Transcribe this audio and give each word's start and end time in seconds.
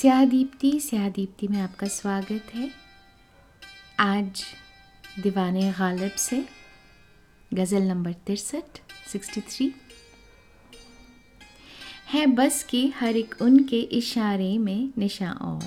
स्याह 0.00 0.24
दीप्ति 0.24 0.80
स्याह 0.80 1.08
दीप्ति 1.08 1.48
में 1.48 1.60
आपका 1.60 1.86
स्वागत 1.86 2.44
है। 2.54 2.70
आज 3.98 4.42
दीवाने 5.22 5.72
गालिब 5.72 6.10
से 6.10 6.48
गज़ल 7.54 7.82
नंबर 7.82 8.12
तिरसठ, 8.12 8.80
सिक्सटी 9.12 9.40
थ्री। 9.40 9.74
है 12.12 12.26
बस 12.26 12.64
की 12.64 12.88
हर 12.88 13.16
एक 13.16 13.34
उनके 13.42 13.80
इशारे 13.80 14.58
में 14.58 14.92
निशा 14.98 15.32
और। 15.32 15.64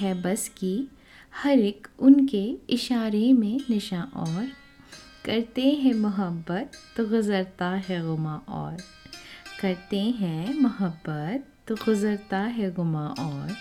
है 0.00 0.22
बस 0.22 0.48
की 0.48 0.88
हर 1.34 1.58
एक 1.58 1.86
उनके 1.98 2.58
इशारे 2.70 3.32
में 3.32 3.60
निशा 3.70 4.02
और। 4.02 4.52
करते 5.24 5.70
हैं 5.70 5.94
मोहब्बत 5.94 6.72
तो 6.96 7.08
गुज़रता 7.08 7.68
है 7.68 8.06
गुमा 8.06 8.36
और। 8.48 8.76
करते 9.60 10.00
हैं 10.00 10.54
मोहब्बत 10.54 11.48
तो 11.66 11.74
गुज़रता 11.74 12.38
है 12.38 12.74
गुमा 12.74 13.06
और। 13.06 13.56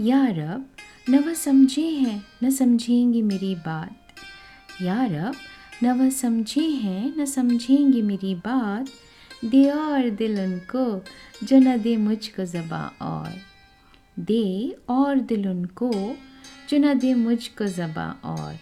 या 0.00 0.26
रब, 0.26 0.70
न 1.10 1.18
वह 1.18 1.34
समझे 1.34 1.88
हैं, 1.88 2.24
न 2.44 2.50
समझेंगे 2.50 3.22
मेरी 3.22 3.54
बात। 3.54 4.00
या 4.82 5.04
रब, 5.04 5.34
न 5.82 5.92
वह 5.92 6.10
समझे 6.10 6.60
हैं, 6.60 7.16
न 7.18 7.24
समझेंगे 7.24 8.02
मेरी 8.02 8.34
बात। 8.34 8.88
दे 9.44 9.70
और 9.70 10.10
दिल 10.10 10.40
उनको, 10.40 11.04
जो 11.46 11.58
न 11.58 11.76
दे 11.76 11.96
मुझको 11.96 12.44
ज़बा 12.44 12.92
और। 13.02 13.34
दे 14.18 14.76
और 14.88 15.20
दिल 15.20 15.48
उनको, 15.48 15.90
जो 16.70 16.78
न 16.78 16.98
दे 16.98 17.14
मुझको 17.14 17.66
ज़बा 17.66 18.20
और। 18.24 18.58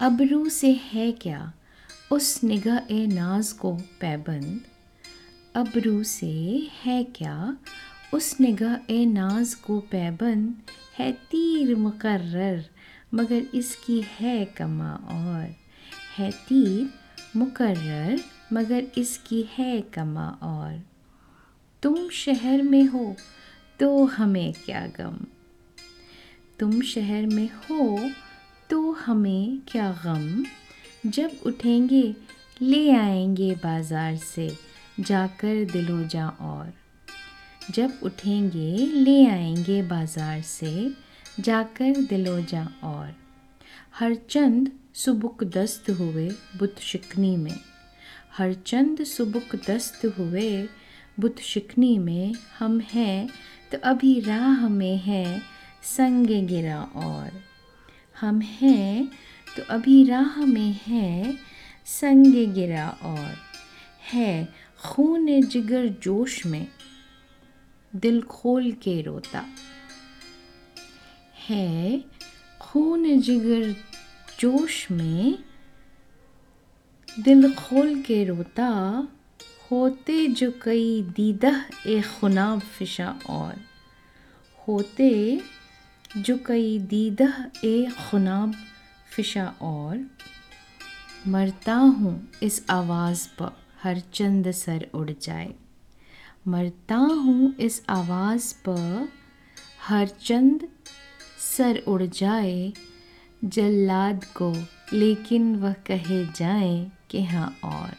अबरू 0.00 0.48
से 0.48 0.72
है 0.72 1.12
क्या? 1.12 1.52
उस 2.12 2.44
निगाह 2.44 2.94
ए 2.94 3.06
नाज 3.06 3.52
को 3.52 3.72
पैबंद। 3.72 4.60
अबरू 5.54 6.02
से, 6.02 6.68
है 6.84 7.04
क्या? 7.04 7.56
उस 8.14 8.40
निगाह 8.40 8.92
ए 8.92 9.06
नाज 9.06 9.54
को 9.54 9.80
पैबंद 9.80 10.54
है 10.98 11.12
तीर 11.12 11.76
मुकर्रर, 11.76 12.64
मगर 13.14 13.42
इसकी 13.54 14.04
है 14.20 14.44
कमा 14.44 14.94
और। 14.94 15.54
है 16.16 16.30
तीर 16.30 16.90
मुकर्रर, 17.36 18.20
मगर 18.52 18.86
इसकी 18.98 19.48
है 19.58 19.80
कमा 19.80 20.28
और। 20.42 20.82
तुम 21.82 22.08
शहर 22.08 22.62
में 22.62 22.84
हो 22.84 23.16
तो 23.80 24.04
हमें 24.04 24.52
क्या 24.52 24.86
गम? 24.86 25.18
तुम 26.58 26.80
शहर 26.80 27.26
में 27.26 27.48
हो 27.48 28.10
तो 28.70 28.92
हमें 28.92 29.58
क्या 29.68 29.90
गम? 30.06 30.44
जब 31.10 31.30
उठेंगे, 31.46 32.14
ले 32.62 32.90
आएँगे 32.90 33.54
बाज़ार 33.54 34.16
से 34.16 34.73
जाकर 35.00 35.64
दिलो 35.64 36.04
जा 36.04 36.28
और। 36.28 36.72
जब 37.70 37.98
उठेंगे, 38.02 38.76
ले 38.76 39.26
आएँगे 39.26 39.82
बाज़ार 39.82 40.40
से, 40.40 40.92
जाकर 41.40 42.00
दिलो 42.00 42.40
जा 42.40 42.68
और। 42.84 43.14
हर 43.94 44.14
चंद 44.14 44.72
सुबुक 44.94 45.44
दस्त 45.44 45.90
हुए 45.90 46.28
बुत 46.30 46.78
शिकनी 46.78 47.36
में। 47.36 47.60
हर 48.38 48.54
चंद 48.54 49.04
सुबुक 49.04 49.56
दस्त 49.56 50.06
हुए 50.18 50.68
बुत 51.20 51.38
शिकनी 51.38 51.98
में, 51.98 52.34
हम 52.58 52.80
हैं 52.80 53.28
तो 53.72 53.78
अभी 53.78 54.20
राह 54.20 54.68
में 54.68 54.96
हैं, 54.96 55.42
संग 55.82 56.26
गिरा 56.26 56.82
और। 56.82 57.30
हम 58.20 58.40
हैं 58.40 59.08
तो 59.56 59.62
अभी 59.70 60.04
राह 60.04 60.36
में 60.38 60.78
है, 60.86 61.34
संग 61.86 62.54
गिरा 62.54 62.88
और। 63.02 63.34
है 64.12 64.63
खून 64.78 65.42
जिगर 65.42 65.86
जोश 65.86 66.46
में, 66.46 66.68
दिल 67.96 68.22
खोल 68.22 68.72
के 68.72 69.02
रोता। 69.02 69.46
है 71.48 72.04
खून 72.60 73.20
जिगर 73.20 73.72
जोश 74.40 74.90
में, 74.90 75.38
दिल 77.20 77.54
खोल 77.54 78.02
के 78.02 78.24
रोता, 78.24 78.68
होते 79.70 80.26
जो 80.26 80.52
कई 80.62 81.02
दीदह 81.02 81.64
ए 81.86 82.02
खुनाब 82.02 82.60
फिशा 82.60 83.18
और। 83.30 83.54
होते 84.68 85.40
जो 86.16 86.38
कई 86.46 86.78
दीदह 86.78 87.50
ए 87.64 87.88
खुनाब 88.10 88.54
फिशा 89.16 89.54
और। 89.60 90.10
मरता 91.28 91.74
हूँ 91.74 92.28
इस 92.42 92.66
आवाज़ 92.70 93.28
पर। 93.28 93.63
हर 93.84 94.00
चंद 94.00 94.50
सर 94.50 94.88
उड़ 94.94 95.10
जाए। 95.22 95.54
मरता 96.48 96.96
हूँ 96.96 97.54
इस 97.56 97.82
आवाज़ 97.88 98.54
पर, 98.54 99.08
हर 99.88 100.08
चंद 100.08 100.68
सर 101.38 101.78
उड़ 101.78 102.02
जाए। 102.02 102.72
जल्लाद 103.44 104.24
को 104.24 104.54
लेकिन 104.92 105.56
वह 105.56 105.72
कहे 105.72 106.26
जाए 106.26 106.90
कि 107.10 107.24
हाँ 107.24 107.58
और। 107.64 107.96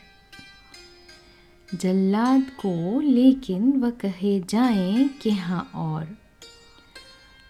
जल्लाद 1.78 2.42
को 2.42 3.00
लेकिन 3.00 3.72
वह 3.72 3.90
कहे 3.90 4.40
जाए 4.40 5.10
कि 5.22 5.32
हाँ 5.32 5.72
और। 5.76 6.18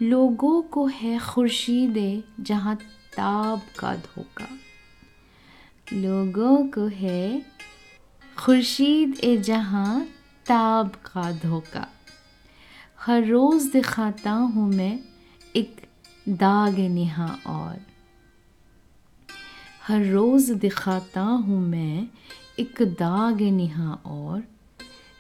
लोगों 0.02 0.62
को 0.62 0.88
है 0.88 1.20
खुर्शीद 1.20 2.24
जहाँ 2.40 2.76
ताब 3.18 3.62
का 3.80 3.96
धोखा। 3.96 4.48
लोगों 5.94 6.68
को 6.68 6.88
है 6.88 7.55
खुर्शीद 8.38 9.20
ए 9.24 9.38
जहाँ 9.38 10.06
ताब 10.46 10.88
का 10.88 11.32
धोखा। 11.32 11.88
हर 13.00 13.26
रोज़ 13.26 13.72
दिखाता 13.72 14.32
हूँ 14.32 14.74
मैं 14.74 15.00
एक 15.56 15.82
दाग 16.30 16.80
निहा 16.80 17.40
और। 17.48 17.82
हर 19.88 20.06
रोज़ 20.06 20.54
दिखाता 20.54 21.22
हूँ 21.22 21.68
मैं 21.68 22.08
एक 22.60 22.82
दाग 22.82 23.42
निहा 23.42 23.94
और। 23.94 24.44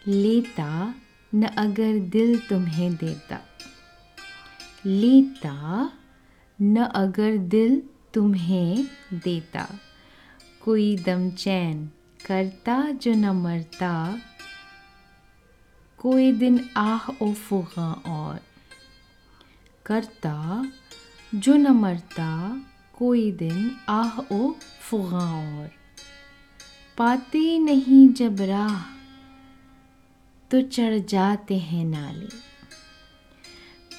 लेता 0.07 0.95
न 1.35 1.43
अगर 1.43 1.99
दिल 1.99 2.39
तुम्हें 2.39 2.95
देता। 2.95 3.39
लेता 4.85 5.91
न 6.61 6.85
अगर 6.85 7.37
दिल 7.37 7.83
तुम्हें 8.13 8.87
देता। 9.13 9.67
कोई 10.61 10.97
दम 10.97 11.29
चैन 11.29 11.89
करता 12.25 12.91
जो 12.91 13.13
न 13.13 13.25
मरता, 13.25 14.19
कोई 15.97 16.31
दिन 16.31 16.69
आह 16.77 17.11
ओ 17.21 17.33
फुगा 17.33 17.91
और। 17.91 18.39
करता 19.85 20.65
जो 21.35 21.55
न 21.55 21.67
मरता, 21.67 22.61
कोई 22.97 23.31
दिन 23.31 23.77
आह 23.89 24.19
ओ 24.35 24.53
फुगा 24.81 25.57
और। 25.57 25.71
पाते 26.97 27.59
नहीं 27.59 28.09
जब 28.09 28.41
राह 28.41 28.81
तो 30.51 30.61
चढ़ 30.61 30.99
जाते 30.99 31.57
हैं 31.57 31.85
नाले। 31.85 32.27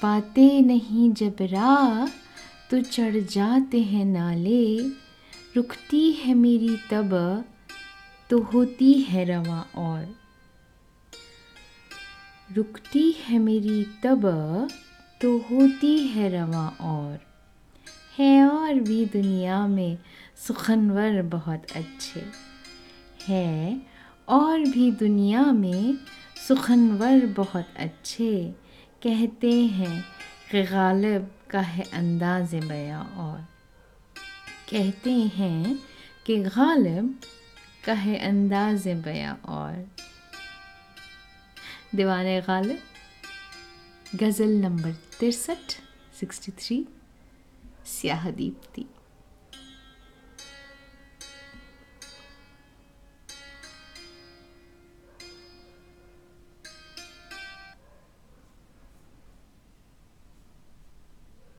पाते 0.01 0.61
नहीं 0.61 1.11
जब 1.11 1.35
राह 1.41 2.07
तो 2.69 2.81
चढ़ 2.81 3.15
जाते 3.15 3.81
हैं 3.81 4.05
नाले। 4.05 4.79
रुकती 5.55 6.11
है 6.11 6.33
मेरी 6.33 6.77
तब 6.91 7.43
तो 8.29 8.39
होती 8.39 8.93
है 8.93 9.25
रवा 9.25 9.65
और। 9.75 10.15
रुकती 12.55 13.11
है 13.11 13.37
मेरी 13.37 13.83
तब 13.83 14.21
तो 15.21 15.37
होती 15.37 16.07
है 16.07 16.29
रवा 16.29 16.67
और। 16.81 17.19
है 18.17 18.47
और 18.47 18.73
भी 18.73 19.05
दुनिया 19.05 19.67
में 19.67 19.97
सुखनवर 20.47 21.21
बहुत 21.21 21.65
अच्छे। 21.75 22.25
है 23.27 23.81
और 24.27 24.59
भी 24.59 24.91
दुनिया 24.91 25.45
में 25.45 25.97
सुखनवर 26.47 27.25
बहुत 27.25 27.67
अच्छे। 27.77 28.55
कहते 29.03 29.61
हैं 29.65 30.05
कि 30.51 30.63
गालिब 30.63 31.31
का 31.49 31.59
है 31.59 31.83
अंदाज 31.83 32.55
बया 32.55 33.01
और। 33.01 33.39
कहते 34.69 35.11
हैं 35.11 35.79
कि 36.25 36.37
गालिब 36.37 37.19
का 37.87 37.93
है 37.93 38.17
अंदाज 38.19 38.87
बया 38.87 39.37
और। 39.45 39.87
दीवान 41.95 42.25
गालिब 42.41 42.79
गज़ल 44.15 44.51
नंबर 44.61 44.93
तिरसठ 45.19 45.79
सिक्सटी 46.19 46.51
थ्री 46.51 46.85
स्याह 47.85 48.29
दीप्ति। 48.31 48.85